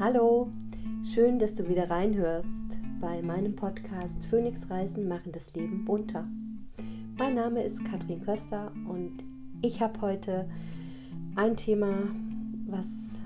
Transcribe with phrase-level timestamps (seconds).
[0.00, 0.52] Hallo,
[1.02, 2.48] schön, dass du wieder reinhörst
[3.00, 6.24] bei meinem Podcast Phoenix Reisen machen das Leben bunter.
[7.16, 9.24] Mein Name ist Katrin Köster und
[9.60, 10.48] ich habe heute
[11.34, 11.92] ein Thema,
[12.68, 13.22] was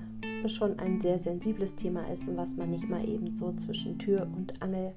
[0.47, 4.27] schon ein sehr sensibles Thema ist und was man nicht mal eben so zwischen Tür
[4.35, 4.95] und Angel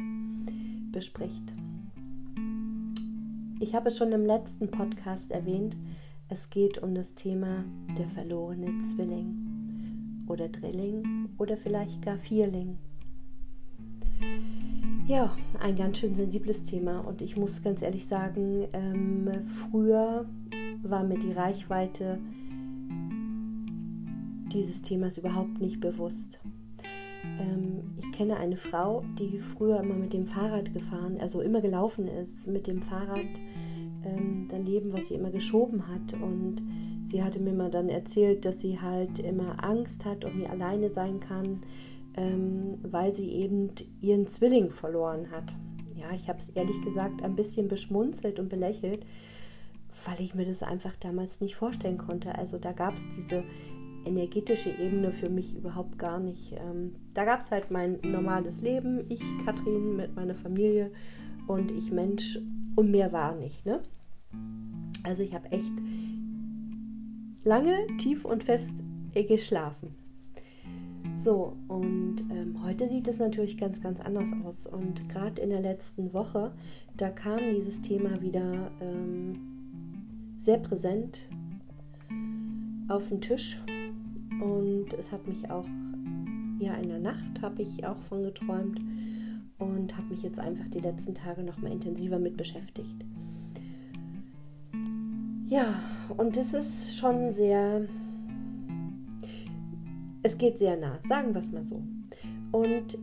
[0.93, 1.53] bespricht.
[3.59, 5.75] Ich habe es schon im letzten Podcast erwähnt,
[6.29, 7.65] es geht um das Thema
[7.97, 9.44] der verlorene Zwilling
[10.27, 12.77] oder Drilling oder vielleicht gar Vierling.
[15.07, 20.25] Ja, ein ganz schön sensibles Thema und ich muss ganz ehrlich sagen, ähm, früher
[20.81, 22.19] war mir die Reichweite
[24.51, 26.39] dieses Themas überhaupt nicht bewusst.
[27.39, 32.07] Ähm, ich kenne eine Frau, die früher immer mit dem Fahrrad gefahren, also immer gelaufen
[32.07, 33.41] ist, mit dem Fahrrad
[34.05, 36.13] ähm, daneben, was sie immer geschoben hat.
[36.13, 36.61] Und
[37.05, 40.89] sie hatte mir mal dann erzählt, dass sie halt immer Angst hat und nie alleine
[40.89, 41.63] sein kann,
[42.17, 43.69] ähm, weil sie eben
[44.01, 45.53] ihren Zwilling verloren hat.
[45.95, 49.05] Ja, ich habe es ehrlich gesagt ein bisschen beschmunzelt und belächelt,
[50.05, 52.37] weil ich mir das einfach damals nicht vorstellen konnte.
[52.37, 53.43] Also da gab es diese
[54.05, 56.53] energetische Ebene für mich überhaupt gar nicht.
[56.53, 60.91] Ähm, da gab es halt mein normales Leben, ich, Katrin, mit meiner Familie
[61.47, 62.39] und ich Mensch
[62.75, 63.65] und mehr war nicht.
[63.65, 63.81] Ne?
[65.03, 65.71] Also ich habe echt
[67.45, 68.73] lange, tief und fest
[69.13, 69.95] geschlafen.
[71.23, 74.67] So, und ähm, heute sieht es natürlich ganz, ganz anders aus.
[74.67, 76.51] Und gerade in der letzten Woche,
[76.97, 79.39] da kam dieses Thema wieder ähm,
[80.35, 81.29] sehr präsent
[82.89, 83.57] auf den Tisch
[84.41, 85.65] und es hat mich auch,
[86.59, 88.79] ja, in der Nacht habe ich auch von geträumt
[89.57, 93.05] und habe mich jetzt einfach die letzten Tage noch mal intensiver mit beschäftigt.
[95.55, 95.73] Ja,
[96.17, 97.87] und es ist schon sehr,
[100.21, 101.81] es geht sehr nah, sagen wir es mal so.
[102.51, 102.97] Und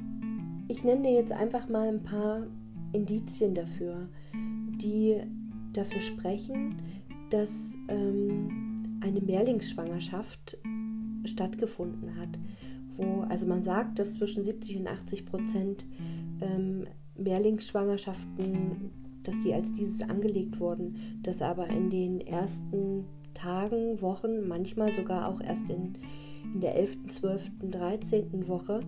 [0.69, 2.47] ich nenne dir jetzt einfach mal ein paar
[2.93, 5.23] Indizien dafür, die
[5.73, 6.77] dafür sprechen,
[7.31, 10.59] dass ähm, eine Mehrlingsschwangerschaft
[11.25, 12.39] stattgefunden hat.
[12.99, 15.87] Wo, also man sagt, dass zwischen 70 und 80 Prozent
[16.43, 18.91] ähm, Mehrlingsschwangerschaften,
[19.25, 25.29] dass die als dieses angelegt wurden, dass aber in den ersten Tagen, Wochen, manchmal sogar
[25.29, 25.95] auch erst in,
[26.55, 28.49] in der 11., 12., 13.
[28.49, 28.81] Woche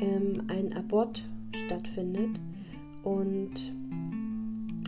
[0.00, 1.24] ähm, ein Abort
[1.66, 2.40] stattfindet
[3.02, 3.72] und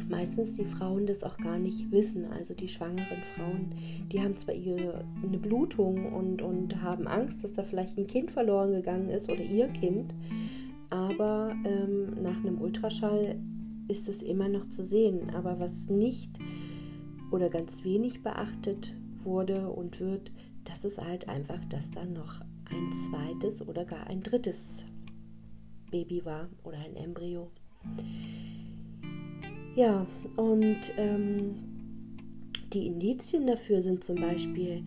[0.08, 2.26] meistens die Frauen das auch gar nicht wissen.
[2.26, 3.70] Also die schwangeren Frauen,
[4.12, 8.30] die haben zwar ihre, eine Blutung und, und haben Angst, dass da vielleicht ein Kind
[8.30, 10.14] verloren gegangen ist oder ihr Kind,
[10.90, 13.36] aber ähm, nach einem Ultraschall
[13.90, 15.30] ist es immer noch zu sehen.
[15.30, 16.30] Aber was nicht
[17.30, 20.30] oder ganz wenig beachtet wurde und wird,
[20.64, 22.40] das ist halt einfach, dass da noch
[22.70, 24.84] ein zweites oder gar ein drittes
[25.90, 27.50] Baby war oder ein Embryo.
[29.74, 30.06] Ja,
[30.36, 31.54] und ähm,
[32.72, 34.84] die Indizien dafür sind zum Beispiel,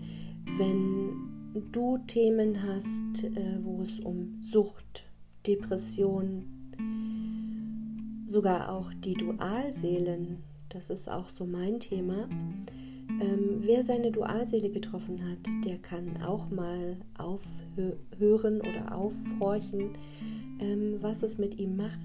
[0.57, 1.33] wenn
[1.71, 5.05] du Themen hast, äh, wo es um Sucht,
[5.45, 6.62] Depression,
[8.33, 12.27] sogar auch die Dualseelen, das ist auch so mein Thema.
[13.21, 19.91] Ähm, wer seine Dualseele getroffen hat, der kann auch mal aufhören oder aufhorchen,
[20.59, 21.99] ähm, was es mit ihm macht.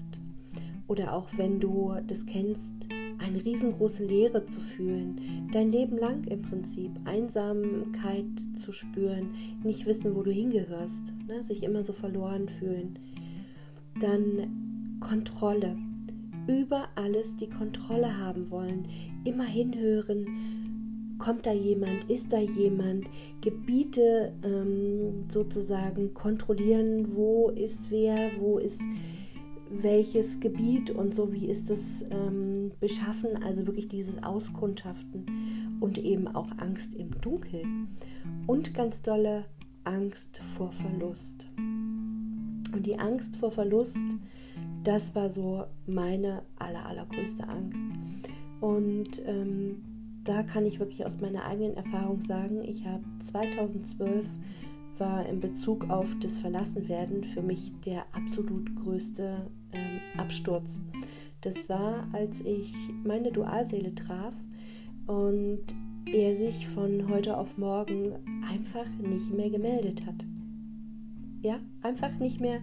[0.87, 2.73] Oder auch wenn du das kennst,
[3.17, 9.31] eine riesengroße Leere zu fühlen, dein Leben lang im Prinzip, Einsamkeit zu spüren,
[9.63, 11.43] nicht wissen, wo du hingehörst, ne?
[11.43, 12.99] sich immer so verloren fühlen.
[13.99, 15.75] Dann Kontrolle,
[16.49, 18.87] über alles die Kontrolle haben wollen,
[19.23, 23.05] immer hinhören, kommt da jemand, ist da jemand,
[23.41, 28.81] Gebiete ähm, sozusagen kontrollieren, wo ist wer, wo ist
[29.69, 35.27] welches Gebiet und so, wie ist es ähm, beschaffen, also wirklich dieses Auskundschaften
[35.79, 37.89] und eben auch Angst im Dunkeln
[38.47, 39.45] und ganz dolle
[39.83, 41.45] Angst vor Verlust.
[41.57, 43.97] Und die Angst vor Verlust,
[44.83, 47.83] das war so meine aller, allergrößte Angst.
[48.61, 49.83] Und ähm,
[50.23, 54.25] da kann ich wirklich aus meiner eigenen Erfahrung sagen, ich habe 2012
[54.97, 60.81] war in Bezug auf das Verlassenwerden für mich der absolut größte ähm, Absturz.
[61.41, 62.73] Das war, als ich
[63.05, 64.33] meine Dualseele traf
[65.07, 65.63] und
[66.05, 68.13] er sich von heute auf morgen
[68.47, 70.25] einfach nicht mehr gemeldet hat.
[71.41, 72.59] Ja, einfach nicht mehr,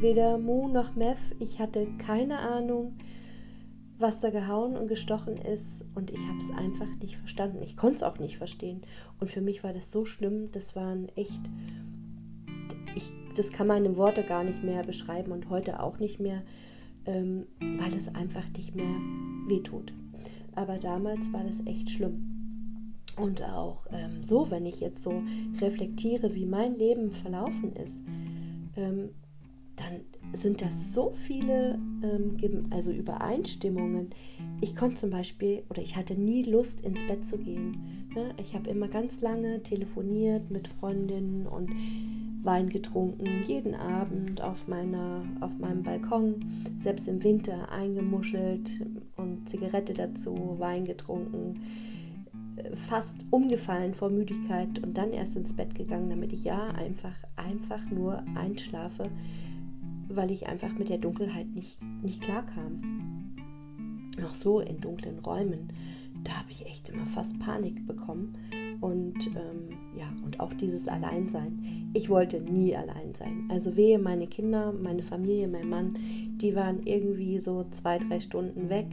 [0.00, 1.18] weder Mu noch Meth.
[1.38, 2.96] Ich hatte keine Ahnung,
[3.98, 7.62] was da gehauen und gestochen ist und ich habe es einfach nicht verstanden.
[7.62, 8.82] Ich konnte es auch nicht verstehen
[9.20, 10.50] und für mich war das so schlimm.
[10.50, 11.40] Das waren echt
[12.96, 16.42] ich, das kann man in Worte gar nicht mehr beschreiben und heute auch nicht mehr,
[17.04, 18.96] ähm, weil es einfach nicht mehr
[19.46, 19.92] wehtut.
[20.54, 22.94] Aber damals war das echt schlimm.
[23.20, 25.22] Und auch ähm, so, wenn ich jetzt so
[25.60, 27.94] reflektiere, wie mein Leben verlaufen ist,
[28.76, 29.10] ähm,
[29.76, 30.00] dann
[30.32, 34.10] sind das so viele ähm, also Übereinstimmungen.
[34.60, 38.08] Ich konnte zum Beispiel oder ich hatte nie Lust ins Bett zu gehen.
[38.14, 38.34] Ne?
[38.38, 41.70] Ich habe immer ganz lange telefoniert mit Freundinnen und
[42.42, 46.44] Wein getrunken, jeden Abend auf, meiner, auf meinem Balkon,
[46.78, 48.86] selbst im Winter eingemuschelt
[49.16, 51.60] und Zigarette dazu, Wein getrunken
[52.74, 57.90] fast umgefallen vor Müdigkeit und dann erst ins Bett gegangen, damit ich ja einfach, einfach
[57.90, 59.10] nur einschlafe,
[60.08, 63.34] weil ich einfach mit der Dunkelheit nicht, nicht klar kam.
[64.24, 65.72] Auch so in dunklen Räumen,
[66.24, 68.36] da habe ich echt immer fast Panik bekommen.
[68.80, 71.90] Und ähm, ja, und auch dieses Alleinsein.
[71.94, 73.48] Ich wollte nie allein sein.
[73.50, 75.94] Also wehe, meine Kinder, meine Familie, mein Mann,
[76.36, 78.88] die waren irgendwie so zwei, drei Stunden weg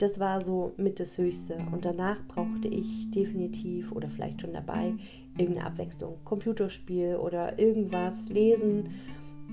[0.00, 1.58] das war so mit das Höchste.
[1.70, 4.94] Und danach brauchte ich definitiv oder vielleicht schon dabei
[5.36, 6.16] irgendeine Abwechslung.
[6.24, 8.88] Computerspiel oder irgendwas lesen.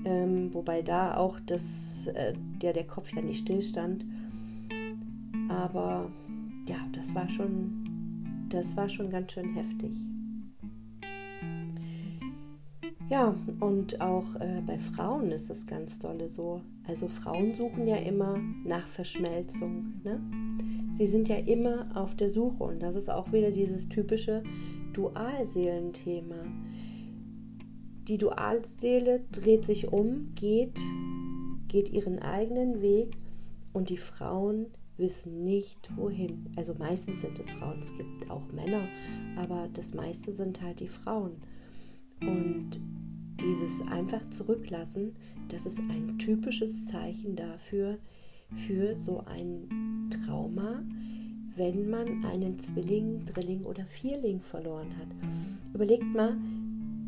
[0.04, 4.04] Ähm, wobei da auch das, äh, der, der Kopf ja nicht stillstand.
[5.48, 6.10] Aber
[6.66, 9.96] ja, das war schon, das war schon ganz schön heftig.
[13.10, 16.60] Ja, und auch äh, bei Frauen ist das ganz dolle so.
[16.86, 19.94] Also Frauen suchen ja immer nach Verschmelzung.
[20.04, 20.20] Ne?
[20.92, 24.42] Sie sind ja immer auf der Suche und das ist auch wieder dieses typische
[24.92, 26.36] Dualseelenthema.
[28.08, 30.80] Die Dualseele dreht sich um, geht,
[31.68, 33.18] geht ihren eigenen Weg
[33.74, 34.66] und die Frauen
[34.96, 36.46] wissen nicht wohin.
[36.56, 38.88] Also meistens sind es Frauen, es gibt auch Männer,
[39.36, 41.32] aber das meiste sind halt die Frauen.
[42.22, 42.80] Und
[43.40, 45.14] dieses einfach zurücklassen,
[45.48, 47.98] das ist ein typisches Zeichen dafür,
[48.56, 50.82] für so ein Trauma,
[51.56, 55.08] wenn man einen Zwilling, Drilling oder Vierling verloren hat.
[55.74, 56.38] Überlegt mal,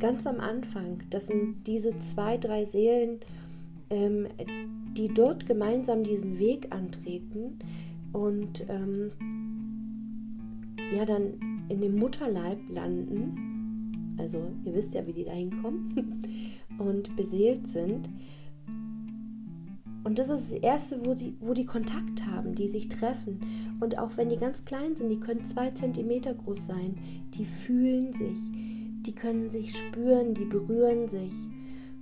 [0.01, 3.21] ganz am Anfang, das sind diese zwei, drei Seelen,
[3.91, 4.27] ähm,
[4.97, 7.59] die dort gemeinsam diesen Weg antreten
[8.13, 9.13] und ähm,
[10.97, 13.51] ja dann in dem Mutterleib landen
[14.21, 16.23] also ihr wisst ja, wie die da hinkommen,
[16.79, 18.09] und beseelt sind.
[20.03, 23.41] Und das ist das Erste, wo, sie, wo die Kontakt haben, die sich treffen.
[23.81, 26.97] Und auch wenn die ganz klein sind, die können zwei Zentimeter groß sein,
[27.35, 28.39] die fühlen sich,
[29.07, 31.33] die können sich spüren, die berühren sich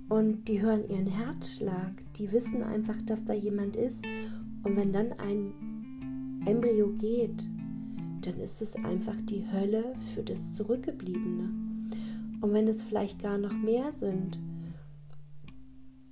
[0.09, 4.03] und die hören ihren Herzschlag, die wissen einfach, dass da jemand ist.
[4.63, 5.53] Und wenn dann ein
[6.45, 7.47] Embryo geht,
[8.21, 11.49] dann ist es einfach die Hölle für das Zurückgebliebene.
[12.41, 14.39] Und wenn es vielleicht gar noch mehr sind,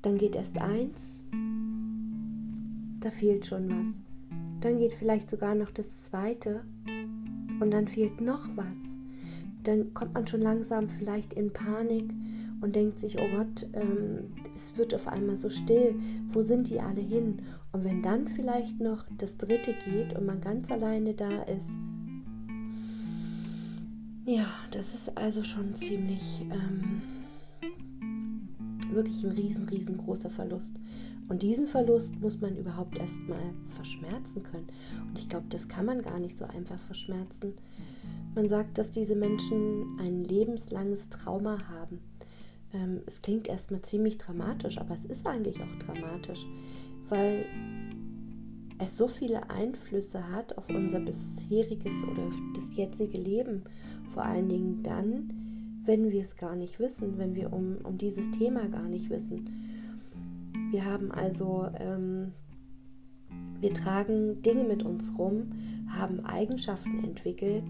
[0.01, 1.23] dann geht erst eins,
[2.99, 3.99] da fehlt schon was.
[4.61, 6.63] Dann geht vielleicht sogar noch das zweite
[7.59, 8.97] und dann fehlt noch was.
[9.67, 12.13] Dann kommt man schon langsam vielleicht in Panik
[12.61, 15.95] und denkt sich, oh Gott, ähm, es wird auf einmal so still,
[16.29, 17.41] wo sind die alle hin?
[17.73, 21.69] Und wenn dann vielleicht noch das dritte geht und man ganz alleine da ist,
[24.25, 27.01] ja, das ist also schon ziemlich ähm,
[28.93, 30.71] wirklich ein riesen, riesengroßer Verlust.
[31.29, 34.67] Und diesen Verlust muss man überhaupt erstmal verschmerzen können.
[35.07, 37.53] Und ich glaube, das kann man gar nicht so einfach verschmerzen.
[38.33, 41.99] Man sagt, dass diese Menschen ein lebenslanges Trauma haben.
[42.73, 46.45] Ähm, es klingt erstmal ziemlich dramatisch, aber es ist eigentlich auch dramatisch,
[47.09, 47.45] weil
[48.79, 53.63] es so viele Einflüsse hat auf unser bisheriges oder das jetzige Leben.
[54.13, 58.29] Vor allen Dingen dann, wenn wir es gar nicht wissen, wenn wir um, um dieses
[58.31, 59.66] Thema gar nicht wissen.
[60.71, 62.33] Wir haben also, ähm,
[63.59, 65.51] wir tragen Dinge mit uns rum,
[65.89, 67.63] haben Eigenschaften entwickelt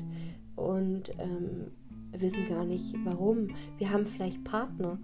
[0.55, 1.71] und ähm,
[2.11, 3.49] wissen gar nicht warum.
[3.77, 4.99] Wir haben vielleicht Partner,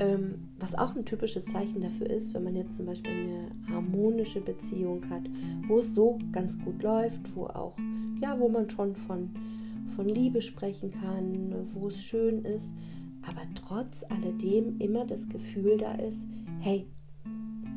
[0.00, 4.40] ähm, was auch ein typisches Zeichen dafür ist, wenn man jetzt zum Beispiel eine harmonische
[4.40, 5.22] Beziehung hat,
[5.66, 7.76] wo es so ganz gut läuft, wo auch,
[8.20, 9.30] ja, wo man schon von,
[9.86, 12.74] von Liebe sprechen kann, wo es schön ist,
[13.22, 16.26] aber trotz alledem immer das Gefühl da ist,
[16.60, 16.86] hey,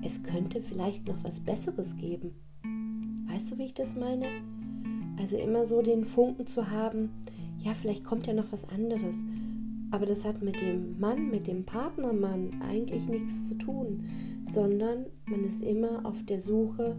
[0.03, 2.33] es könnte vielleicht noch was Besseres geben.
[3.27, 4.27] Weißt du, wie ich das meine?
[5.17, 7.11] Also immer so den Funken zu haben,
[7.59, 9.17] ja, vielleicht kommt ja noch was anderes.
[9.91, 14.05] Aber das hat mit dem Mann, mit dem Partnermann eigentlich nichts zu tun,
[14.51, 16.95] sondern man ist immer auf der Suche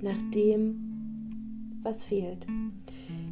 [0.00, 2.46] nach dem, was fehlt.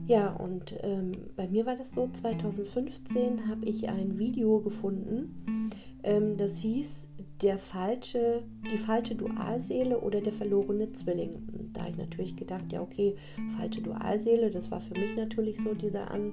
[0.06, 5.70] Ja, und ähm, bei mir war das so, 2015 habe ich ein Video gefunden
[6.06, 7.08] Ähm, das hieß
[7.42, 11.70] der falsche, die falsche Dualseele oder der verlorene Zwilling.
[11.72, 13.14] Da habe ich natürlich gedacht, ja okay,
[13.56, 16.32] falsche Dualseele, das war für mich natürlich so dieser, an,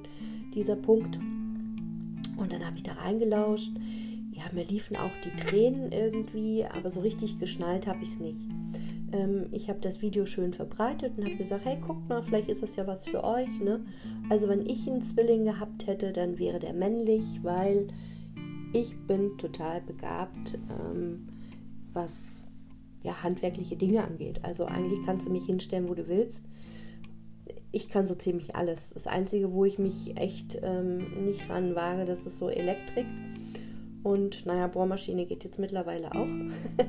[0.53, 1.19] dieser Punkt.
[2.37, 3.73] Und dann habe ich da reingelauscht.
[4.31, 8.39] Ja, mir liefen auch die Tränen irgendwie, aber so richtig geschnallt habe ich es nicht.
[9.11, 12.63] Ähm, ich habe das Video schön verbreitet und habe gesagt, hey, guckt mal, vielleicht ist
[12.63, 13.59] das ja was für euch.
[13.59, 13.81] Ne?
[14.29, 17.87] Also wenn ich einen Zwilling gehabt hätte, dann wäre der männlich, weil
[18.73, 21.27] ich bin total begabt, ähm,
[21.93, 22.43] was
[23.03, 24.39] ja, handwerkliche Dinge angeht.
[24.43, 26.45] Also eigentlich kannst du mich hinstellen, wo du willst.
[27.71, 28.91] Ich kann so ziemlich alles.
[28.91, 33.05] Das Einzige, wo ich mich echt ähm, nicht ranwage, das ist so Elektrik.
[34.03, 36.27] Und naja, Bohrmaschine geht jetzt mittlerweile auch.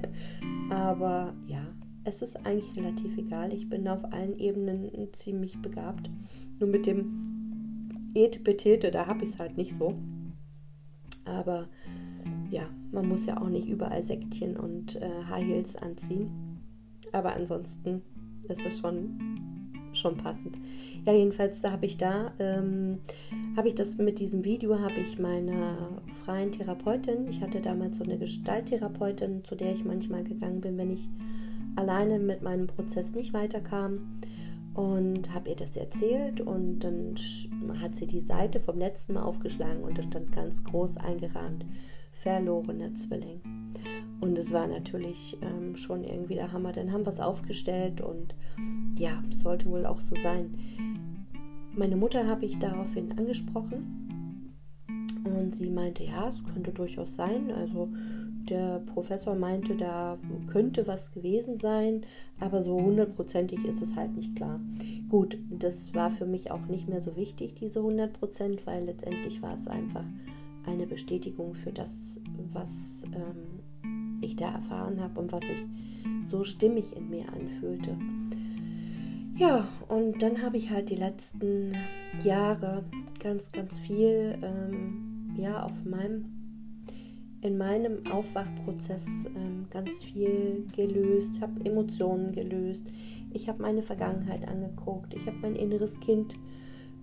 [0.70, 1.66] Aber ja,
[2.04, 3.52] es ist eigentlich relativ egal.
[3.52, 6.10] Ich bin auf allen Ebenen ziemlich begabt.
[6.58, 9.94] Nur mit dem Etepetete, da habe ich es halt nicht so.
[11.24, 11.68] Aber
[12.50, 16.60] ja, man muss ja auch nicht überall Säckchen und äh, High Heels anziehen.
[17.12, 18.02] Aber ansonsten
[18.48, 19.18] ist es schon,
[19.92, 20.56] schon passend.
[21.04, 22.98] Ja, jedenfalls, da habe ich da, ähm,
[23.56, 28.04] habe ich das mit diesem Video, habe ich meiner freien Therapeutin, ich hatte damals so
[28.04, 31.08] eine Gestalttherapeutin, zu der ich manchmal gegangen bin, wenn ich
[31.76, 34.20] alleine mit meinem Prozess nicht weiterkam
[34.74, 37.14] und habe ihr das erzählt und dann
[37.80, 41.64] hat sie die Seite vom letzten Mal aufgeschlagen und da stand ganz groß eingerahmt
[42.12, 43.40] verlorener Zwilling.
[44.20, 46.72] Und es war natürlich ähm, schon irgendwie der Hammer.
[46.72, 48.34] Dann haben wir es aufgestellt und
[48.96, 50.54] ja, sollte wohl auch so sein.
[51.76, 54.54] Meine Mutter habe ich daraufhin angesprochen
[55.24, 57.50] und sie meinte, ja, es könnte durchaus sein.
[57.50, 57.88] Also
[58.50, 62.02] der Professor meinte, da könnte was gewesen sein,
[62.40, 64.60] aber so hundertprozentig ist es halt nicht klar.
[65.08, 69.42] Gut, das war für mich auch nicht mehr so wichtig, diese 100 Prozent, weil letztendlich
[69.42, 70.04] war es einfach
[70.66, 72.18] eine Bestätigung für das,
[72.52, 73.60] was ähm,
[74.20, 75.64] ich da erfahren habe und was sich
[76.24, 77.96] so stimmig in mir anfühlte.
[79.36, 81.74] Ja, und dann habe ich halt die letzten
[82.22, 82.84] Jahre
[83.20, 86.43] ganz, ganz viel ähm, ja, auf meinem
[87.44, 92.86] in meinem Aufwachprozess ähm, ganz viel gelöst, habe Emotionen gelöst.
[93.34, 95.12] Ich habe meine Vergangenheit angeguckt.
[95.12, 96.36] Ich habe mein inneres Kind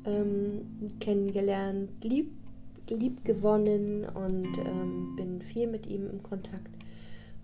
[0.03, 0.62] ähm,
[1.00, 2.31] kennengelernt, lieb,
[2.89, 6.75] lieb gewonnen und ähm, bin viel mit ihm im Kontakt.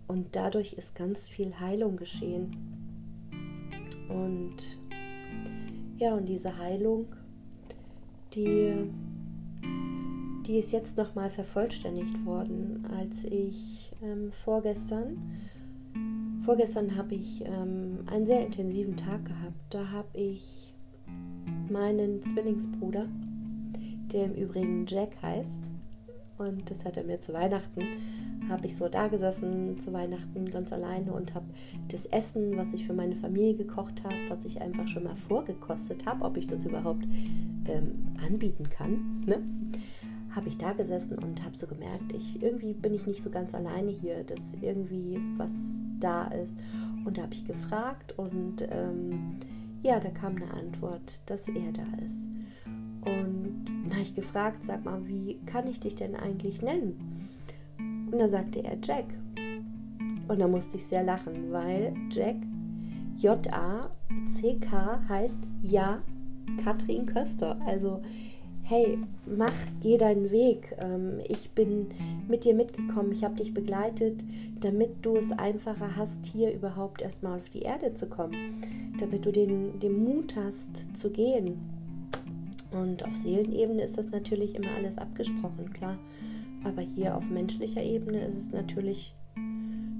[0.07, 2.55] Und dadurch ist ganz viel Heilung geschehen.
[4.09, 4.55] Und
[5.99, 7.05] ja, und diese Heilung,
[8.33, 8.89] die
[10.47, 15.17] die ist jetzt nochmal vervollständigt worden, als ich ähm, vorgestern,
[16.41, 19.59] vorgestern habe ich ähm, einen sehr intensiven Tag gehabt.
[19.69, 20.73] Da habe ich
[21.69, 23.07] meinen Zwillingsbruder,
[24.13, 25.49] der im Übrigen Jack heißt,
[26.37, 27.81] und das hat er mir zu Weihnachten,
[28.47, 31.47] habe ich so da gesessen zu Weihnachten ganz alleine und habe
[31.89, 36.05] das Essen, was ich für meine Familie gekocht habe, was ich einfach schon mal vorgekostet
[36.05, 37.05] habe, ob ich das überhaupt
[37.65, 39.41] ähm, anbieten kann, ne?
[40.37, 43.55] Habe ich da gesessen und habe so gemerkt, ich irgendwie bin ich nicht so ganz
[43.55, 46.55] alleine hier, dass irgendwie was da ist.
[47.05, 49.37] Und da habe ich gefragt und ähm,
[49.81, 52.27] ja, da kam eine Antwort, dass er da ist.
[53.01, 57.29] Und dann habe ich gefragt, sag mal, wie kann ich dich denn eigentlich nennen?
[58.11, 59.05] Und da sagte er Jack.
[60.27, 62.35] Und da musste ich sehr lachen, weil Jack,
[63.17, 66.03] J-A-C-K heißt Ja,
[66.63, 67.57] Katrin Köster.
[67.65, 68.01] Also
[68.67, 70.75] hey, mach, geh deinen Weg.
[70.77, 71.87] Ähm, ich bin
[72.27, 74.19] mit dir mitgekommen, ich habe dich begleitet,
[74.59, 78.61] damit du es einfacher hast, hier überhaupt erstmal auf die Erde zu kommen,
[78.99, 81.57] damit du den, den Mut hast zu gehen.
[82.71, 85.97] Und auf Seelenebene ist das natürlich immer alles abgesprochen, klar.
[86.65, 89.15] Aber hier auf menschlicher Ebene ist es natürlich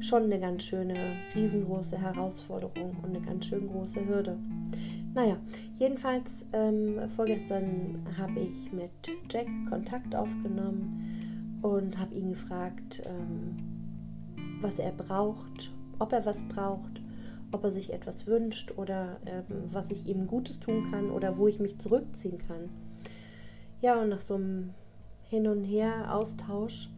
[0.01, 0.95] schon eine ganz schöne,
[1.33, 4.38] riesengroße Herausforderung und eine ganz schön große Hürde.
[5.17, 5.38] Naja,
[5.79, 8.91] jedenfalls ähm, vorgestern habe ich mit
[9.31, 13.57] Jack Kontakt aufgenommen und habe ihn gefragt, ähm,
[14.62, 17.01] was er braucht, ob er was braucht,
[17.51, 21.47] ob er sich etwas wünscht oder ähm, was ich ihm Gutes tun kann oder wo
[21.47, 22.69] ich mich zurückziehen kann.
[23.81, 24.75] Ja, und nach so einem
[25.24, 26.91] Hin und Her Austausch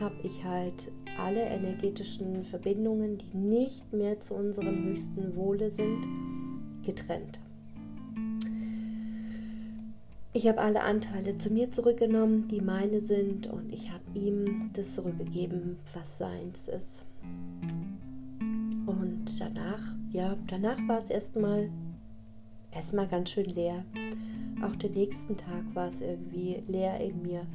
[0.00, 6.06] habe ich halt alle energetischen Verbindungen, die nicht mehr zu unserem höchsten Wohle sind,
[6.82, 7.38] getrennt.
[10.36, 14.96] Ich habe alle Anteile zu mir zurückgenommen, die meine sind, und ich habe ihm das
[14.96, 17.04] zurückgegeben, was seins ist.
[18.84, 21.70] Und danach, ja, danach war es erstmal
[22.72, 23.84] erstmal ganz schön leer.
[24.64, 27.46] auch den nächsten Tag war es irgendwie leer in mir.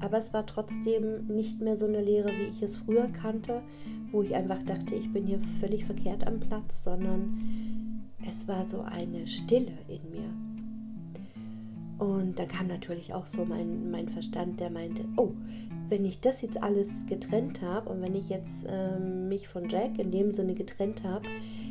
[0.00, 3.62] Aber es war trotzdem nicht mehr so eine Leere, wie ich es früher kannte,
[4.12, 8.82] wo ich einfach dachte, ich bin hier völlig verkehrt am Platz, sondern es war so
[8.82, 10.45] eine Stille in mir.
[11.98, 15.32] Und dann kam natürlich auch so mein, mein Verstand, der meinte, oh,
[15.88, 19.98] wenn ich das jetzt alles getrennt habe und wenn ich jetzt ähm, mich von Jack
[19.98, 21.26] in dem Sinne getrennt habe,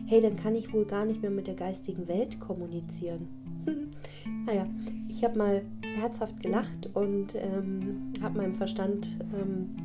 [0.07, 3.27] hey, dann kann ich wohl gar nicht mehr mit der geistigen Welt kommunizieren.
[4.45, 4.67] naja,
[5.09, 9.75] ich habe mal herzhaft gelacht und ähm, habe meinem Verstand ähm,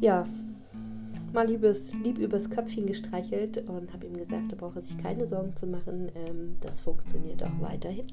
[0.00, 0.26] ja
[1.34, 5.54] mal liebes, lieb übers Köpfchen gestreichelt und habe ihm gesagt, er brauche sich keine Sorgen
[5.56, 8.06] zu machen, ähm, das funktioniert auch weiterhin.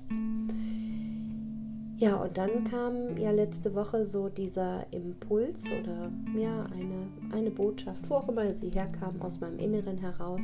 [1.98, 8.10] Ja, und dann kam ja letzte Woche so dieser Impuls oder ja, eine, eine Botschaft,
[8.10, 10.42] wo auch immer sie herkam, aus meinem Inneren heraus,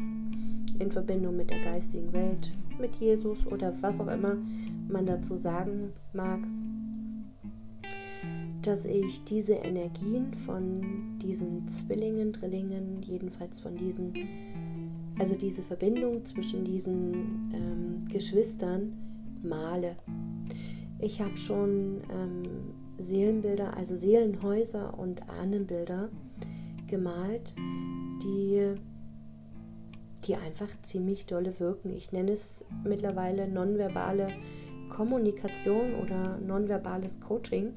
[0.78, 4.38] in Verbindung mit der geistigen Welt, mit Jesus oder was auch immer
[4.88, 6.42] man dazu sagen mag,
[8.62, 14.14] dass ich diese Energien von diesen Zwillingen, Drillingen, jedenfalls von diesen,
[15.20, 17.14] also diese Verbindung zwischen diesen
[17.54, 18.94] ähm, Geschwistern
[19.44, 19.96] male.
[21.00, 22.44] Ich habe schon ähm,
[23.00, 26.10] Seelenbilder, also Seelenhäuser und Ahnenbilder
[26.88, 27.54] gemalt,
[28.24, 28.74] die,
[30.26, 31.94] die einfach ziemlich dolle wirken.
[31.96, 34.30] Ich nenne es mittlerweile nonverbale
[34.90, 37.74] Kommunikation oder nonverbales Coaching,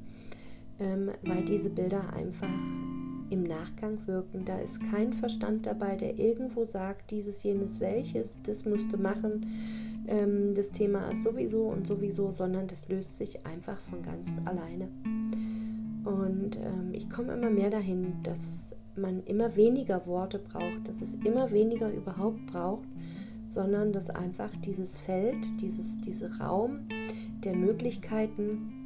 [0.80, 2.48] ähm, weil diese Bilder einfach
[3.30, 4.44] im Nachgang wirken.
[4.44, 9.46] Da ist kein Verstand dabei, der irgendwo sagt, dieses, jenes, welches, das musst du machen
[10.10, 14.88] ähm, das Thema ist sowieso und sowieso, sondern das löst sich einfach von ganz alleine.
[16.04, 21.14] Und ähm, ich komme immer mehr dahin, dass man immer weniger Worte braucht, dass es
[21.14, 22.88] immer weniger überhaupt braucht,
[23.48, 26.88] sondern dass einfach dieses Feld, dieses, dieser Raum
[27.44, 28.79] der Möglichkeiten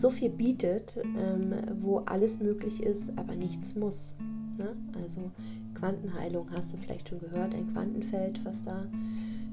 [0.00, 4.12] so viel bietet, ähm, wo alles möglich ist, aber nichts muss.
[4.56, 4.74] Ne?
[5.02, 5.30] Also
[5.74, 8.86] Quantenheilung hast du vielleicht schon gehört, ein Quantenfeld, was da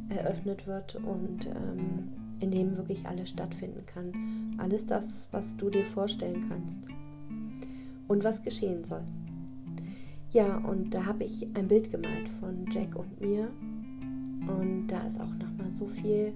[0.10, 4.56] eröffnet wird und ähm, in dem wirklich alles stattfinden kann.
[4.58, 6.88] Alles das, was du dir vorstellen kannst
[8.08, 9.04] und was geschehen soll.
[10.32, 13.50] Ja, und da habe ich ein Bild gemalt von Jack und mir
[14.48, 16.34] und da ist auch nochmal so viel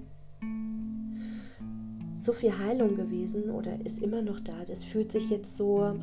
[2.22, 4.64] so viel Heilung gewesen oder ist immer noch da.
[4.64, 5.96] Das fühlt sich jetzt so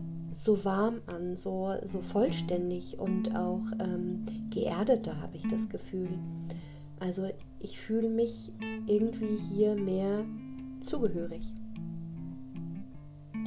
[0.44, 6.10] so warm an, so, so vollständig und auch ähm, geerdeter habe ich das Gefühl.
[7.00, 7.30] Also
[7.60, 8.54] ich fühle mich
[8.88, 10.24] irgendwie hier mehr
[10.82, 11.44] zugehörig.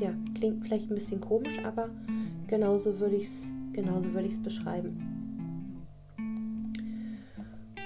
[0.01, 1.89] Ja, klingt vielleicht ein bisschen komisch, aber
[2.47, 5.89] genauso würde ich es genauso würde ich es beschreiben.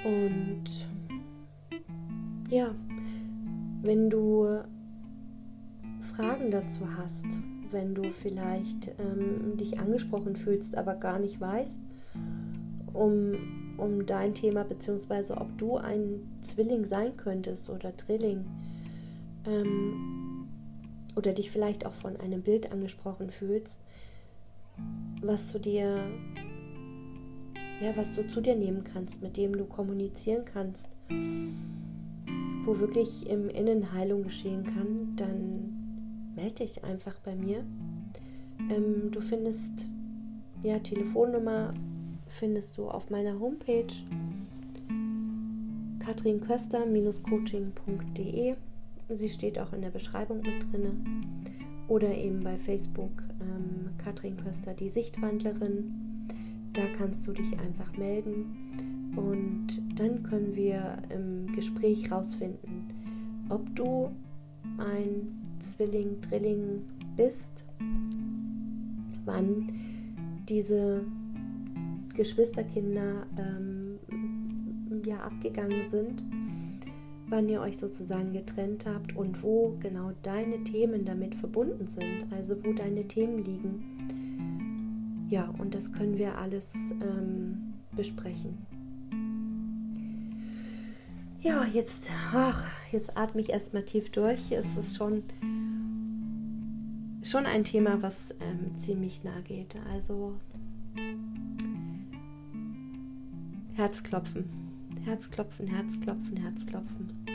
[0.05, 0.65] Und
[2.49, 2.75] ja,
[3.83, 4.47] wenn du
[6.17, 7.27] Fragen dazu hast,
[7.71, 11.79] wenn du vielleicht ähm, dich angesprochen fühlst, aber gar nicht weißt,
[12.93, 13.35] um
[13.77, 18.45] um dein Thema, beziehungsweise ob du ein Zwilling sein könntest oder Drilling.
[19.47, 20.49] Ähm,
[21.15, 23.79] oder dich vielleicht auch von einem Bild angesprochen fühlst,
[25.23, 26.05] was du dir,
[27.81, 30.87] ja, was du zu dir nehmen kannst, mit dem du kommunizieren kannst,
[32.65, 35.76] wo wirklich im Innen Heilung geschehen kann, dann
[36.37, 37.65] melde dich einfach bei mir.
[38.71, 39.73] Ähm, du findest
[40.63, 41.75] ja Telefonnummer
[42.27, 43.93] findest du auf meiner Homepage
[46.01, 48.55] katrinköster-coaching.de.
[49.09, 51.27] Sie steht auch in der Beschreibung mit drin.
[51.89, 55.93] Oder eben bei Facebook ähm, Katrin Köster, die Sichtwandlerin.
[56.73, 64.11] Da kannst du dich einfach melden und dann können wir im Gespräch rausfinden, ob du
[64.79, 66.83] ein Zwilling, Drilling
[67.17, 67.65] bist,
[69.25, 69.73] wann
[70.49, 71.03] diese
[72.15, 73.99] Geschwisterkinder ähm,
[75.05, 76.23] ja abgegangen sind,
[77.29, 82.57] wann ihr euch sozusagen getrennt habt und wo genau deine Themen damit verbunden sind, also
[82.65, 85.27] wo deine Themen liegen.
[85.29, 88.57] Ja, und das können wir alles ähm, besprechen.
[91.41, 94.51] Ja, jetzt, ach, jetzt atme ich erstmal tief durch.
[94.51, 95.23] Es ist schon,
[97.27, 99.77] schon ein Thema, was ähm, ziemlich nah geht.
[99.93, 100.37] Also
[103.75, 104.45] Herzklopfen,
[105.05, 107.27] Herzklopfen, Herzklopfen, Herzklopfen.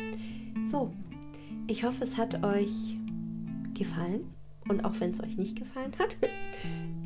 [0.71, 0.91] So,
[1.67, 2.97] ich hoffe, es hat euch
[3.73, 4.33] gefallen.
[4.69, 6.17] Und auch wenn es euch nicht gefallen hat.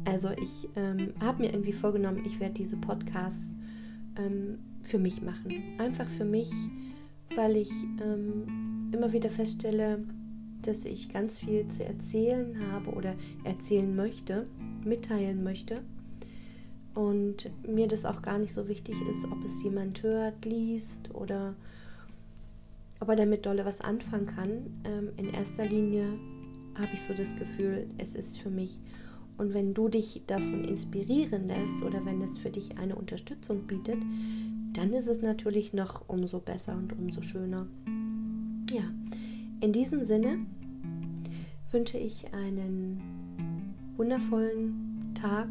[0.07, 3.41] Also ich ähm, habe mir irgendwie vorgenommen, ich werde diese Podcasts
[4.19, 5.51] ähm, für mich machen.
[5.79, 6.51] Einfach für mich,
[7.35, 7.71] weil ich
[8.03, 10.03] ähm, immer wieder feststelle,
[10.67, 14.47] dass ich ganz viel zu erzählen habe oder erzählen möchte,
[14.83, 15.81] mitteilen möchte.
[16.93, 21.53] Und mir das auch gar nicht so wichtig ist, ob es jemand hört, liest oder
[23.01, 24.51] ob er damit dolle was anfangen kann.
[24.85, 26.07] Ähm, in erster Linie
[26.75, 28.79] habe ich so das Gefühl, es ist für mich.
[29.37, 33.97] Und wenn du dich davon inspirieren lässt oder wenn es für dich eine Unterstützung bietet,
[34.73, 37.67] dann ist es natürlich noch umso besser und umso schöner.
[38.71, 38.83] Ja,
[39.65, 40.45] in diesem Sinne
[41.71, 43.01] wünsche ich einen
[43.97, 45.47] wundervollen Tag,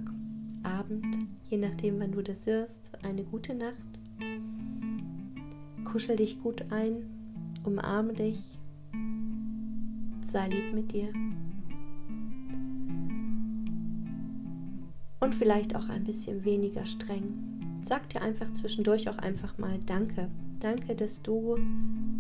[0.63, 1.19] Abend,
[1.51, 3.75] je nachdem, wann du das hörst, eine gute Nacht.
[5.85, 7.11] Kuschel dich gut ein,
[7.65, 8.39] umarme dich,
[10.31, 11.09] sei lieb mit dir.
[15.19, 17.81] Und vielleicht auch ein bisschen weniger streng.
[17.83, 20.31] Sag dir einfach zwischendurch auch einfach mal Danke.
[20.65, 21.59] Danke, dass du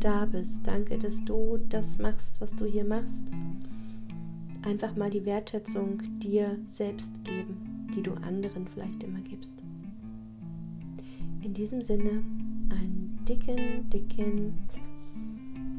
[0.01, 0.61] da bist.
[0.67, 3.25] Danke, dass du das machst, was du hier machst.
[4.67, 9.55] Einfach mal die Wertschätzung dir selbst geben, die du anderen vielleicht immer gibst.
[11.41, 12.23] In diesem Sinne,
[12.69, 14.53] einen dicken, dicken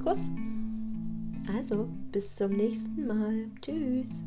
[0.03, 0.31] Kuss.
[1.55, 3.45] Also, bis zum nächsten Mal.
[3.61, 4.23] Tschüss.